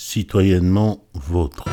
[0.00, 1.64] Citoyennement vôtre.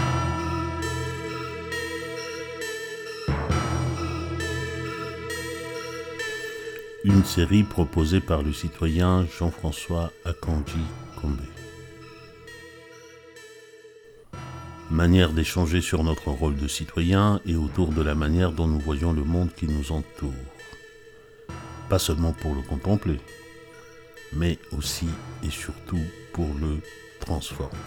[7.03, 10.73] Une série proposée par le citoyen Jean-François Akanji
[11.21, 11.37] Kombe.
[14.89, 19.13] Manière d'échanger sur notre rôle de citoyen et autour de la manière dont nous voyons
[19.13, 20.33] le monde qui nous entoure.
[21.89, 23.19] Pas seulement pour le contempler,
[24.33, 25.07] mais aussi
[25.43, 26.01] et surtout
[26.33, 26.81] pour le
[27.19, 27.77] transformer.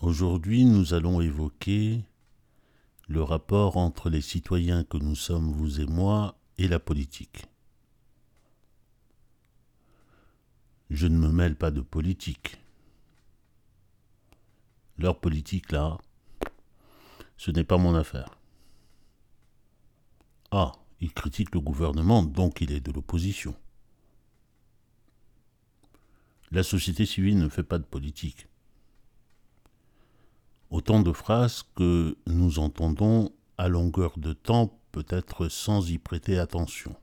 [0.00, 2.02] Aujourd'hui, nous allons évoquer
[3.06, 7.46] le rapport entre les citoyens que nous sommes, vous et moi, et la politique.
[10.90, 12.58] Je ne me mêle pas de politique.
[14.98, 15.98] Leur politique, là,
[17.40, 18.36] ce n'est pas mon affaire.
[20.50, 23.54] Ah, il critique le gouvernement, donc il est de l'opposition.
[26.50, 28.46] La société civile ne fait pas de politique.
[30.68, 36.94] Autant de phrases que nous entendons à longueur de temps, peut-être sans y prêter attention.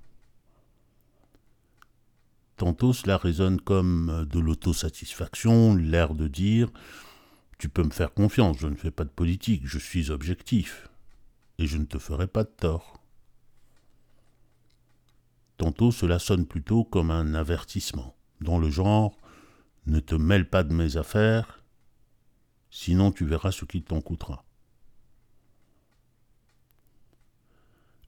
[2.57, 6.69] Tantôt cela résonne comme de l'autosatisfaction, l'air de dire
[7.57, 10.89] tu peux me faire confiance, je ne fais pas de politique, je suis objectif,
[11.57, 13.01] et je ne te ferai pas de tort.
[15.57, 19.17] Tantôt cela sonne plutôt comme un avertissement, dans le genre
[19.87, 21.63] Ne te mêle pas de mes affaires,
[22.69, 24.43] sinon tu verras ce qu'il t'en coûtera.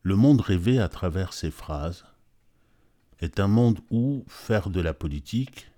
[0.03, 2.05] Le monde rêvé à travers ces phrases
[3.19, 5.69] est un monde où faire de la politique,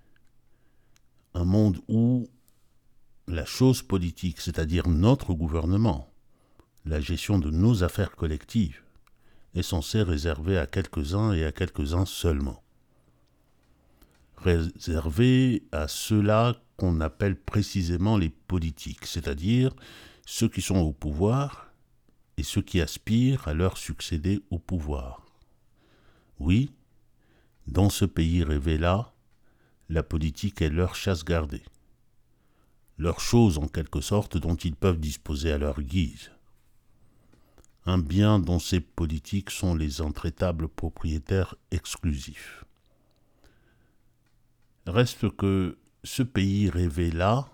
[1.33, 2.27] un monde où
[3.31, 6.11] la chose politique, c'est-à-dire notre gouvernement,
[6.85, 8.81] la gestion de nos affaires collectives,
[9.55, 12.61] est censée réserver à quelques-uns et à quelques-uns seulement.
[14.37, 19.73] Réservée à ceux-là qu'on appelle précisément les politiques, c'est-à-dire
[20.25, 21.71] ceux qui sont au pouvoir
[22.37, 25.25] et ceux qui aspirent à leur succéder au pouvoir.
[26.39, 26.71] Oui,
[27.67, 29.13] dans ce pays rêvé-là,
[29.89, 31.63] la politique est leur chasse gardée
[33.01, 36.29] leurs choses en quelque sorte dont ils peuvent disposer à leur guise.
[37.87, 42.63] Un bien dont ces politiques sont les intraitables propriétaires exclusifs.
[44.85, 47.49] Reste que ce pays rêvé là,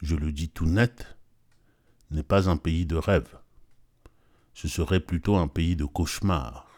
[0.00, 1.16] je le dis tout net,
[2.12, 3.36] n'est pas un pays de rêve.
[4.52, 6.68] Ce serait plutôt un pays de cauchemar.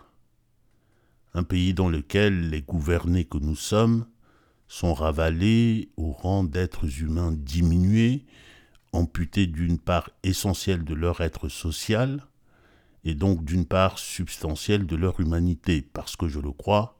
[1.34, 4.06] Un pays dans lequel les gouvernés que nous sommes
[4.68, 8.24] sont ravalés au rang d'êtres humains diminués,
[8.92, 12.26] amputés d'une part essentielle de leur être social,
[13.04, 16.98] et donc d'une part substantielle de leur humanité, parce que je le crois,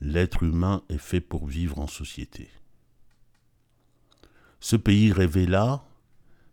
[0.00, 2.48] l'être humain est fait pour vivre en société.
[4.60, 5.84] Ce pays rêvé là,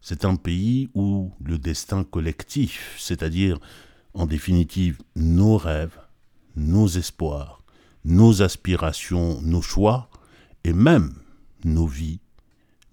[0.01, 3.59] c'est un pays où le destin collectif, c'est-à-dire
[4.13, 5.99] en définitive nos rêves,
[6.55, 7.61] nos espoirs,
[8.05, 10.09] nos aspirations, nos choix,
[10.67, 11.13] et même
[11.63, 12.19] nos vies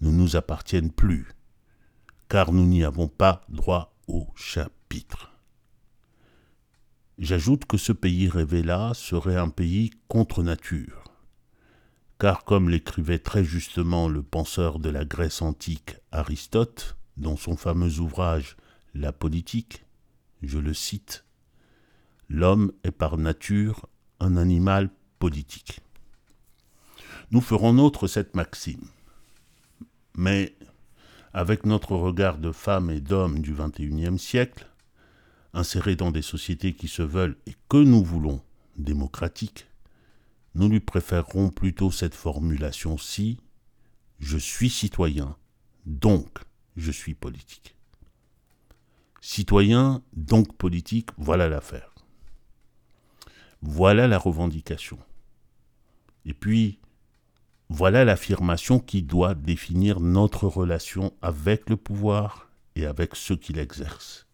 [0.00, 1.26] ne nous appartiennent plus,
[2.28, 5.32] car nous n'y avons pas droit au chapitre.
[7.18, 11.02] J'ajoute que ce pays rêvé-là serait un pays contre nature,
[12.20, 17.98] car comme l'écrivait très justement le penseur de la Grèce antique Aristote, dans son fameux
[17.98, 18.56] ouvrage
[18.94, 19.84] La politique,
[20.42, 21.24] je le cite,
[22.28, 23.88] L'homme est par nature
[24.20, 25.80] un animal politique
[27.30, 28.86] nous ferons nôtre cette maxime.
[30.16, 30.54] Mais
[31.32, 34.68] avec notre regard de femmes et d'hommes du XXIe siècle,
[35.52, 38.40] insérés dans des sociétés qui se veulent et que nous voulons
[38.76, 39.66] démocratiques,
[40.54, 43.38] nous lui préférerons plutôt cette formulation-ci
[44.20, 45.36] Je suis citoyen,
[45.86, 46.38] donc
[46.76, 47.76] je suis politique.
[49.20, 51.94] Citoyen, donc politique, voilà l'affaire.
[53.62, 54.98] Voilà la revendication.
[56.26, 56.78] Et puis,
[57.68, 64.26] voilà l'affirmation qui doit définir notre relation avec le pouvoir et avec ceux qui l'exercent.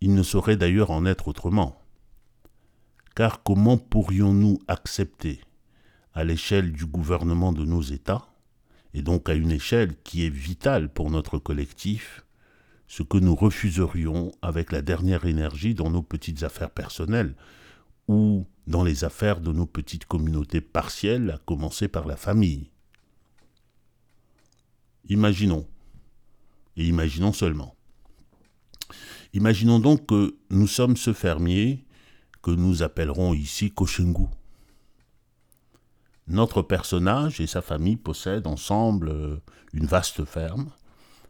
[0.00, 1.80] Il ne saurait d'ailleurs en être autrement.
[3.14, 5.40] Car comment pourrions-nous accepter,
[6.12, 8.26] à l'échelle du gouvernement de nos États,
[8.92, 12.24] et donc à une échelle qui est vitale pour notre collectif,
[12.88, 17.34] ce que nous refuserions avec la dernière énergie dans nos petites affaires personnelles,
[18.08, 22.70] ou dans les affaires de nos petites communautés partielles, à commencer par la famille.
[25.08, 25.66] Imaginons,
[26.76, 27.76] et imaginons seulement.
[29.32, 31.84] Imaginons donc que nous sommes ce fermier
[32.42, 34.28] que nous appellerons ici Koshengu.
[36.28, 39.36] Notre personnage et sa famille possèdent ensemble euh,
[39.72, 40.70] une vaste ferme.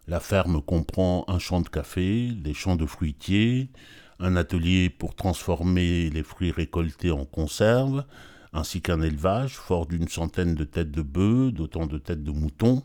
[0.06, 3.71] La ferme comprend un champ de café, des champs de fruitiers,
[4.19, 8.05] un atelier pour transformer les fruits récoltés en conserve,
[8.53, 12.83] ainsi qu'un élevage fort d'une centaine de têtes de bœufs, d'autant de têtes de moutons,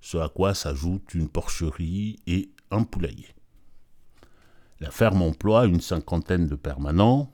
[0.00, 3.28] ce à quoi s'ajoute une porcherie et un poulailler.
[4.80, 7.30] La ferme emploie une cinquantaine de permanents,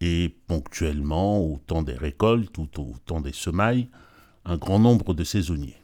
[0.00, 3.88] et ponctuellement, au temps des récoltes ou au temps des semailles,
[4.44, 5.80] un grand nombre de saisonniers.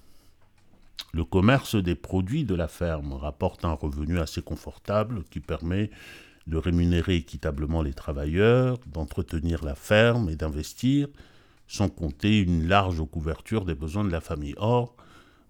[1.15, 5.91] Le commerce des produits de la ferme rapporte un revenu assez confortable qui permet
[6.47, 11.09] de rémunérer équitablement les travailleurs, d'entretenir la ferme et d'investir,
[11.67, 14.55] sans compter une large couverture des besoins de la famille.
[14.57, 14.97] Or,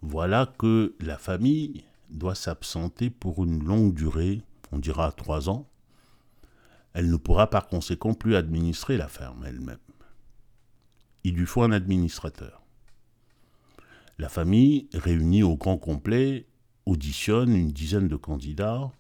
[0.03, 5.69] voilà que la famille doit s'absenter pour une longue durée, on dira trois ans,
[6.94, 9.79] elle ne pourra par conséquent plus administrer la ferme elle-même.
[11.25, 12.62] Il lui faut un administrateur.
[14.19, 16.47] La famille, réunie au grand complet,
[16.85, 18.93] auditionne une dizaine de candidats,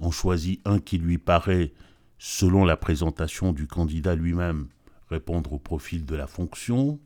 [0.00, 1.72] en choisit un qui lui paraît,
[2.18, 4.68] selon la présentation du candidat lui-même,
[5.10, 6.98] répondre au profil de la fonction,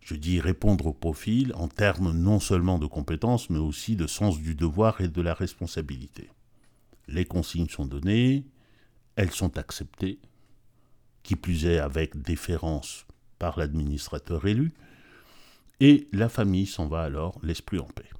[0.00, 4.38] je dis répondre au profil en termes non seulement de compétences, mais aussi de sens
[4.38, 6.30] du devoir et de la responsabilité.
[7.08, 8.44] Les consignes sont données,
[9.16, 10.18] elles sont acceptées,
[11.22, 13.06] qui plus est avec déférence
[13.38, 14.74] par l'administrateur élu,
[15.80, 18.10] et la famille s'en va alors l'esprit en paix.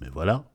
[0.00, 0.50] Mais voilà,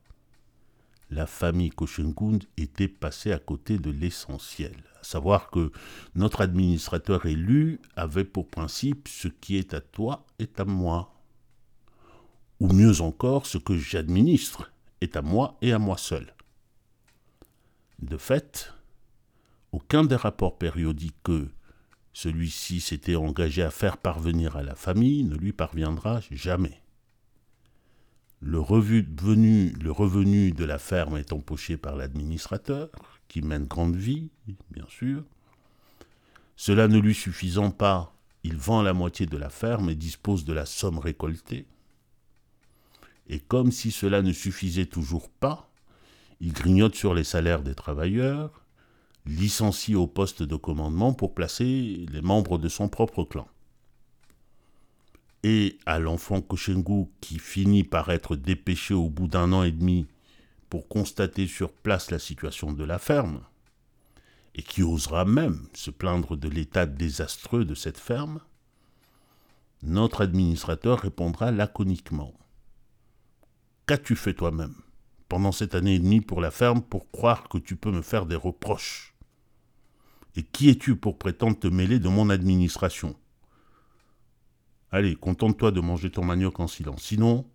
[1.13, 5.71] la famille Koshenkund était passée à côté de l'essentiel, à savoir que
[6.15, 11.13] notre administrateur élu avait pour principe ce qui est à toi est à moi,
[12.60, 14.71] ou mieux encore, ce que j'administre
[15.01, 16.33] est à moi et à moi seul.
[18.00, 18.74] De fait,
[19.71, 21.48] aucun des rapports périodiques que
[22.13, 26.82] celui-ci s'était engagé à faire parvenir à la famille ne lui parviendra jamais.
[28.45, 32.89] Le revenu, de la ferme est empoché par l'administrateur,
[33.29, 34.31] qui mène grande vie,
[34.69, 35.23] bien sûr.
[36.57, 38.13] Cela ne lui suffisant pas,
[38.43, 41.67] il vend la moitié de la ferme et dispose de la somme récoltée.
[43.27, 45.71] Et comme si cela ne suffisait toujours pas,
[46.41, 48.65] il grignote sur les salaires des travailleurs,
[49.25, 53.47] licencie au poste de commandement pour placer les membres de son propre clan.
[55.45, 60.07] Et à l'enfant Koshengu qui finit par être dépêché au bout d'un an et demi
[60.69, 63.41] pour constater sur place la situation de la ferme,
[64.55, 68.39] et qui osera même se plaindre de l'état désastreux de cette ferme,
[69.81, 72.33] notre administrateur répondra laconiquement.
[73.85, 74.75] Qu'as-tu fait toi-même
[75.27, 78.25] pendant cette année et demie pour la ferme pour croire que tu peux me faire
[78.25, 79.13] des reproches?
[80.37, 83.15] Et qui es-tu pour prétendre te mêler de mon administration?
[84.93, 87.03] Allez, contente-toi de manger ton manioc en silence.
[87.03, 87.45] Sinon...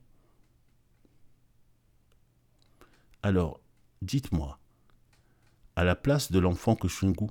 [3.22, 3.60] Alors,
[4.02, 4.58] dites-moi,
[5.74, 7.28] à la place de l'enfant que Shungu,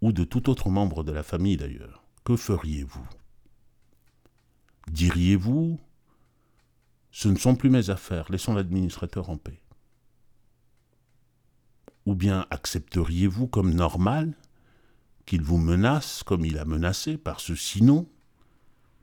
[0.00, 3.06] ou de tout autre membre de la famille d'ailleurs, que feriez-vous?
[4.90, 5.78] Diriez-vous
[7.12, 9.60] Ce ne sont plus mes affaires, laissons l'administrateur en paix
[12.08, 14.34] ou bien accepteriez-vous comme normal
[15.26, 18.08] qu'il vous menace comme il a menacé par ce sinon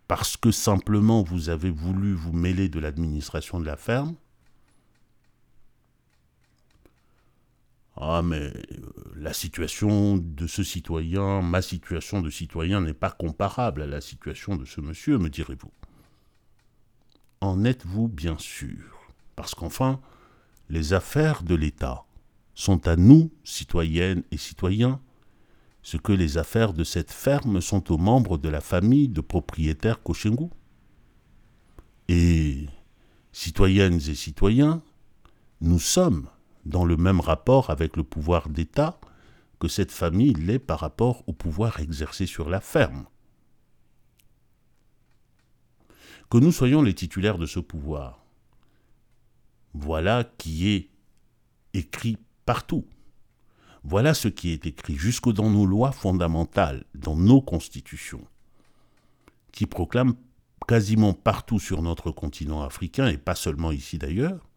[0.07, 4.15] Parce que simplement vous avez voulu vous mêler de l'administration de la ferme
[7.97, 8.51] Ah, mais euh,
[9.15, 14.57] la situation de ce citoyen, ma situation de citoyen n'est pas comparable à la situation
[14.57, 15.71] de ce monsieur, me direz-vous.
[17.39, 18.99] En êtes-vous bien sûr?
[19.37, 20.01] Parce qu'enfin,
[20.69, 22.03] les affaires de l'État
[22.53, 24.99] sont à nous, citoyennes et citoyens,
[25.85, 30.01] ce que les affaires de cette ferme sont aux membres de la famille de propriétaires
[30.01, 30.49] Koshengu.
[32.07, 32.65] Et,
[33.31, 34.81] citoyennes et citoyens,
[35.61, 36.27] nous sommes
[36.65, 38.99] dans le même rapport avec le pouvoir d'État
[39.59, 43.05] que cette famille l'est par rapport au pouvoir exercé sur la ferme.
[46.31, 48.25] Que nous soyons les titulaires de ce pouvoir,
[49.75, 50.89] voilà qui est
[51.75, 52.87] écrit partout.
[53.87, 58.25] Voilà ce qui est écrit jusque dans nos lois fondamentales, dans nos constitutions,
[59.51, 60.15] qui proclament
[60.67, 64.49] quasiment partout sur notre continent africain, et pas seulement ici d'ailleurs,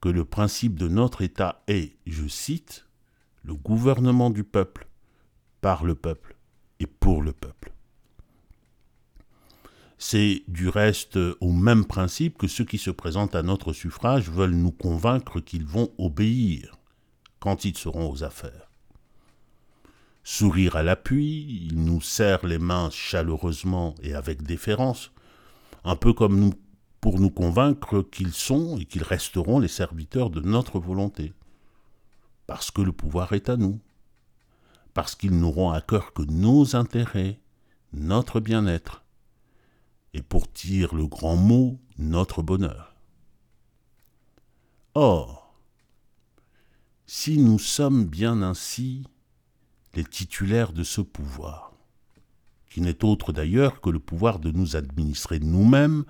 [0.00, 2.86] que le principe de notre État est, je cite,
[3.42, 4.88] le gouvernement du peuple,
[5.60, 6.34] par le peuple
[6.80, 7.74] et pour le peuple.
[9.98, 14.54] C'est du reste au même principe que ceux qui se présentent à notre suffrage veulent
[14.54, 16.77] nous convaincre qu'ils vont obéir
[17.40, 18.70] quand ils seront aux affaires.
[20.24, 25.10] Sourire à l'appui, ils nous serrent les mains chaleureusement et avec déférence,
[25.84, 26.52] un peu comme
[27.00, 31.32] pour nous convaincre qu'ils sont et qu'ils resteront les serviteurs de notre volonté,
[32.46, 33.80] parce que le pouvoir est à nous,
[34.94, 37.40] parce qu'ils n'auront à cœur que nos intérêts,
[37.92, 39.04] notre bien-être,
[40.12, 42.96] et pour dire le grand mot, notre bonheur.
[44.94, 45.37] Or,
[47.10, 49.02] si nous sommes bien ainsi
[49.94, 51.72] les titulaires de ce pouvoir,
[52.68, 56.04] qui n'est autre d'ailleurs que le pouvoir de nous administrer nous-mêmes,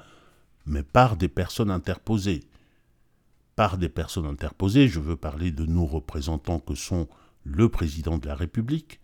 [0.66, 2.42] mais par des personnes interposées.
[3.54, 7.08] Par des personnes interposées, je veux parler de nos représentants que sont
[7.44, 8.98] le président de la République,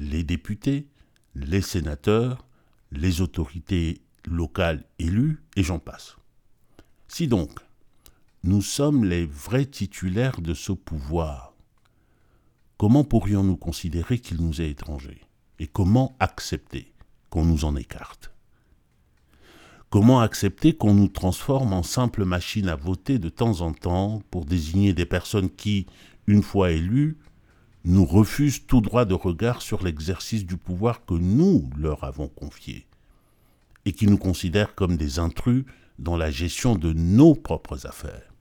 [0.00, 0.88] les députés,
[1.36, 2.44] les sénateurs,
[2.90, 6.16] les autorités locales élues, et j'en passe.
[7.06, 7.60] Si donc
[8.46, 11.52] nous sommes les vrais titulaires de ce pouvoir,
[12.78, 15.20] comment pourrions-nous considérer qu'il nous est étranger?
[15.58, 16.92] Et comment accepter
[17.28, 18.30] qu'on nous en écarte?
[19.90, 24.44] Comment accepter qu'on nous transforme en simples machines à voter de temps en temps pour
[24.44, 25.86] désigner des personnes qui,
[26.28, 27.18] une fois élues,
[27.84, 32.86] nous refusent tout droit de regard sur l'exercice du pouvoir que nous leur avons confié,
[33.86, 35.64] et qui nous considèrent comme des intrus
[35.98, 38.35] dans la gestion de nos propres affaires?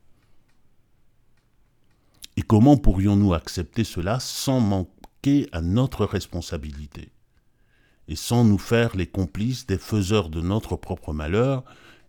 [2.37, 7.11] Et comment pourrions-nous accepter cela sans manquer à notre responsabilité
[8.07, 11.63] et sans nous faire les complices des faiseurs de notre propre malheur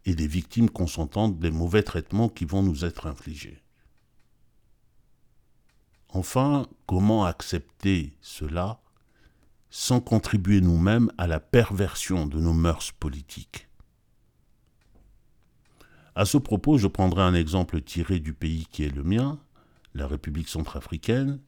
[0.05, 3.63] et des victimes consentantes des mauvais traitements qui vont nous être infligés?
[6.09, 8.81] Enfin, comment accepter cela
[9.71, 13.69] sans contribuer nous-mêmes à la perversion de nos mœurs politiques?
[16.15, 19.39] À ce propos, je prendrai un exemple tiré du pays qui est le mien,
[19.97, 21.41] la République centrafricaine,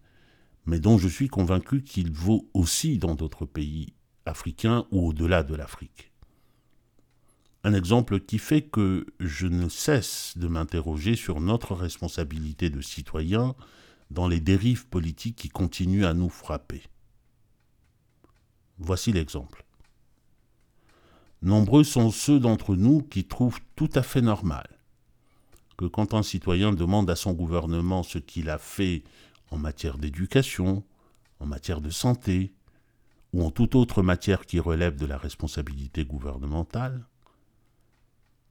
[0.67, 3.95] mais dont je suis convaincu qu'il vaut aussi dans d'autres pays
[4.27, 6.13] africains ou au-delà de l'Afrique.
[7.65, 13.55] Un exemple qui fait que je ne cesse de m'interroger sur notre responsabilité de citoyens
[14.11, 16.83] dans les dérives politiques qui continuent à nous frapper.
[18.79, 19.65] Voici l'exemple.
[21.43, 24.78] Nombreux sont ceux d'entre nous qui trouvent tout à fait normal
[25.79, 29.05] que quand un citoyen demande à son gouvernement ce qu'il a fait
[29.51, 30.85] en matière d'éducation,
[31.41, 32.53] en matière de santé,
[33.33, 37.07] ou en toute autre matière qui relève de la responsabilité gouvernementale,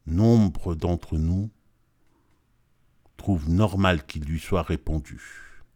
[0.06, 1.52] nombre d'entre nous
[3.18, 5.22] trouvent normal qu'il lui soit répondu.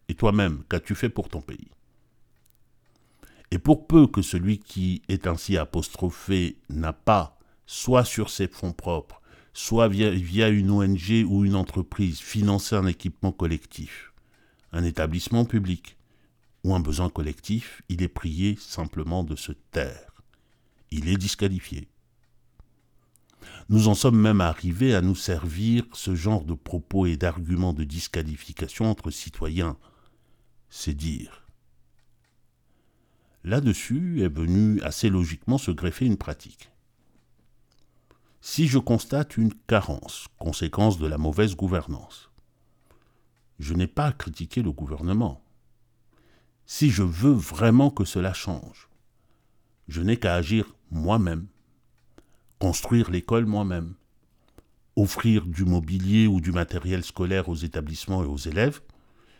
[0.08, 1.70] Et toi-même, qu'as-tu fait pour ton pays?
[3.50, 8.72] Et pour peu que celui qui est ainsi apostrophé n'a pas, soit sur ses fonds
[8.72, 9.21] propres,
[9.52, 14.12] soit via, une ONG ou une entreprise, financer un équipement collectif,
[14.72, 15.96] un établissement public
[16.64, 20.22] ou un besoin collectif, il est prié simplement de se taire.
[20.90, 21.88] Il est disqualifié.
[23.68, 27.84] Nous en sommes même arrivés à nous servir ce genre de propos et d'arguments de
[27.84, 29.76] disqualification entre citoyens.
[30.68, 31.46] C'est dire.
[33.44, 36.71] Là-dessus est venue assez logiquement se greffer une pratique.
[38.44, 42.28] Si je constate une carence, conséquence de la mauvaise gouvernance,
[43.60, 45.44] je n'ai pas à critiquer le gouvernement.
[46.66, 48.88] Si je veux vraiment que cela change,
[49.86, 51.46] je n'ai qu'à agir moi-même,
[52.58, 53.94] construire l'école moi-même,
[54.96, 58.80] offrir du mobilier ou du matériel scolaire aux établissements et aux élèves,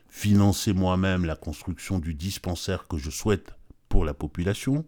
[0.09, 3.57] financer moi-même la construction du dispensaire que je souhaite
[3.89, 4.87] pour la population,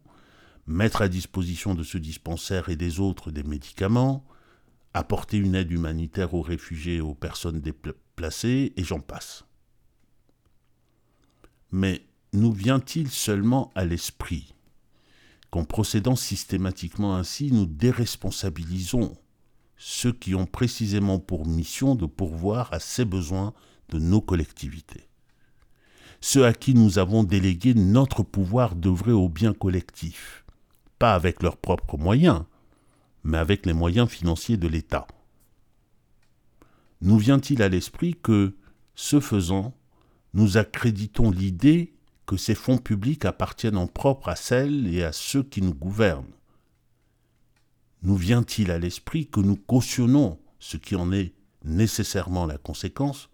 [0.66, 4.24] mettre à disposition de ce dispensaire et des autres des médicaments,
[4.94, 9.44] apporter une aide humanitaire aux réfugiés et aux personnes déplacées, et j'en passe.
[11.72, 14.54] Mais nous vient-il seulement à l'esprit
[15.50, 19.16] qu'en procédant systématiquement ainsi, nous déresponsabilisons
[19.76, 23.52] ceux qui ont précisément pour mission de pourvoir à ces besoins
[23.88, 25.08] de nos collectivités?
[26.20, 30.43] Ceux à qui nous avons délégué notre pouvoir d'œuvrer au bien collectif,
[31.12, 32.44] avec leurs propres moyens,
[33.24, 35.06] mais avec les moyens financiers de l'État.
[37.00, 38.56] Nous vient-il à l'esprit que,
[38.94, 39.74] ce faisant,
[40.32, 41.94] nous accréditons l'idée
[42.26, 46.32] que ces fonds publics appartiennent en propre à celles et à ceux qui nous gouvernent?
[48.02, 51.34] Nous vient-il à l'esprit que nous cautionnons ce qui en est
[51.64, 53.28] nécessairement la conséquence,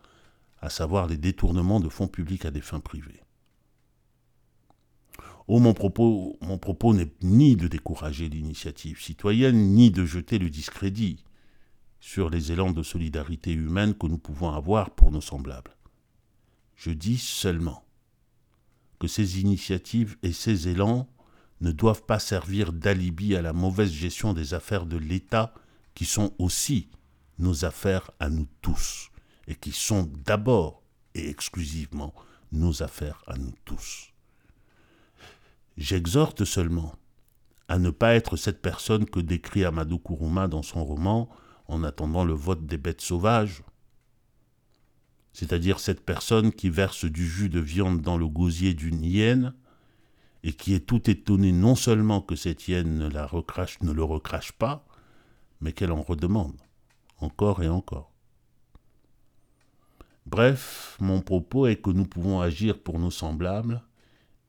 [0.61, 3.23] à savoir les détournements de fonds publics à des fins privées?
[5.53, 10.49] Oh, mon propos, mon propos n'est ni de décourager l'initiative citoyenne, ni de jeter le
[10.49, 11.25] discrédit
[11.99, 15.77] sur les élans de solidarité humaine que nous pouvons avoir pour nos semblables.
[16.77, 17.85] Je dis seulement
[19.01, 21.09] que ces initiatives et ces élans
[21.61, 25.53] ne doivent pas servir d'alibi à la mauvaise gestion des affaires de l'État
[25.97, 26.91] qui sont aussi
[27.41, 29.11] nos affaires à nous tous
[29.49, 30.85] et qui sont d'abord
[31.17, 32.15] et exclusivement
[32.53, 34.10] nos affaires à nous tous.
[35.77, 36.95] J'exhorte seulement
[37.69, 41.29] à ne pas être cette personne que décrit Amadou Kourouma dans son roman
[41.69, 43.63] en attendant le vote des bêtes sauvages,
[45.33, 49.55] c'est-à-dire cette personne qui verse du jus de viande dans le gosier d'une hyène
[50.43, 54.85] et qui est tout étonnée non seulement que cette hyène ne, ne le recrache pas,
[55.61, 56.61] mais qu'elle en redemande,
[57.19, 58.13] encore et encore.
[60.27, 63.83] Bref, mon propos est que nous pouvons agir pour nos semblables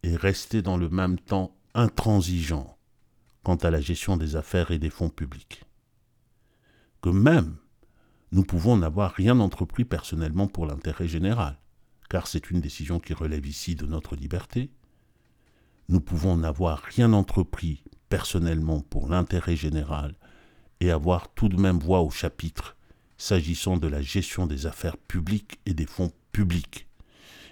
[0.03, 2.77] et rester dans le même temps intransigeants
[3.43, 5.63] quant à la gestion des affaires et des fonds publics.
[7.01, 7.58] Que même
[8.31, 11.58] nous pouvons n'avoir rien entrepris personnellement pour l'intérêt général,
[12.10, 14.72] car c'est une décision qui relève ici de notre liberté.
[15.89, 20.15] Nous pouvons n'avoir rien entrepris personnellement pour l'intérêt général
[20.79, 22.77] et avoir tout de même voix au chapitre
[23.17, 26.88] s'agissant de la gestion des affaires publiques et des fonds publics,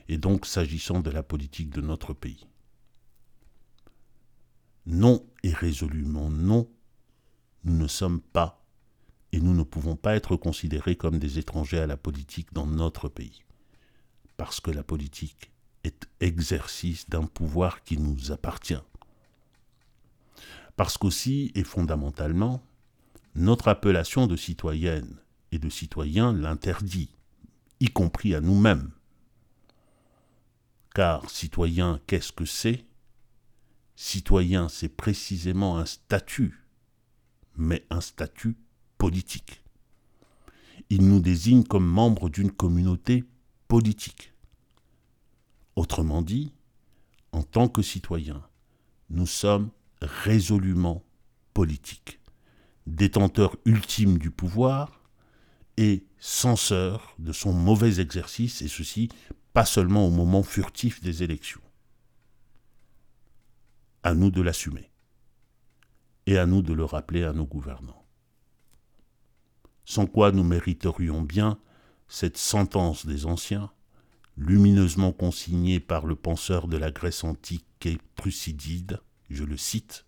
[0.09, 2.47] et donc s'agissant de la politique de notre pays.
[4.87, 6.67] Non et résolument non,
[7.63, 8.65] nous ne sommes pas
[9.31, 13.07] et nous ne pouvons pas être considérés comme des étrangers à la politique dans notre
[13.07, 13.43] pays,
[14.35, 15.51] parce que la politique
[15.83, 18.81] est exercice d'un pouvoir qui nous appartient.
[20.75, 22.63] Parce qu'aussi et fondamentalement,
[23.35, 25.17] notre appellation de citoyenne
[25.51, 27.15] et de citoyen l'interdit,
[27.79, 28.91] y compris à nous-mêmes.
[30.93, 32.85] Car citoyen, qu'est-ce que c'est?
[33.95, 36.65] Citoyen, c'est précisément un statut,
[37.55, 38.57] mais un statut
[38.97, 39.63] politique.
[40.89, 43.23] Il nous désigne comme membres d'une communauté
[43.67, 44.33] politique.
[45.75, 46.53] Autrement dit,
[47.31, 48.43] en tant que citoyens,
[49.09, 49.69] nous sommes
[50.01, 51.03] résolument
[51.53, 52.19] politiques,
[52.87, 55.03] détenteurs ultimes du pouvoir
[55.77, 59.09] et censeurs de son mauvais exercice, et ceci
[59.59, 61.59] pas seulement au moment furtif des élections.
[64.03, 64.89] À nous de l'assumer
[66.27, 68.05] et à nous de le rappeler à nos gouvernants
[69.83, 71.57] sans quoi nous mériterions bien
[72.07, 73.69] cette sentence des anciens,
[74.37, 80.05] lumineusement consignée par le penseur de la Grèce antique et Thucydide, je le cite,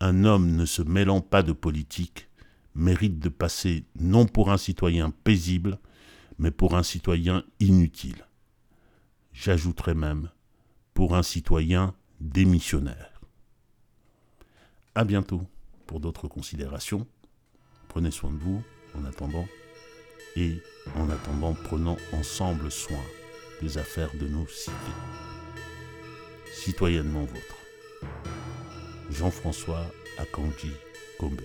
[0.00, 2.28] Un homme ne se mêlant pas de politique
[2.74, 5.78] mérite de passer non pour un citoyen paisible,
[6.38, 8.26] mais pour un citoyen inutile.
[9.32, 10.30] J'ajouterai même
[10.94, 13.20] pour un citoyen démissionnaire.
[14.94, 15.42] À bientôt
[15.86, 17.06] pour d'autres considérations.
[17.88, 18.62] Prenez soin de vous
[18.96, 19.46] en attendant
[20.36, 20.60] et
[20.96, 23.02] en attendant prenons ensemble soin
[23.60, 24.74] des affaires de nos cités.
[26.52, 27.56] Citoyennement vôtre.
[29.10, 29.84] Jean-François
[30.18, 30.72] Akanji
[31.18, 31.40] Kombe.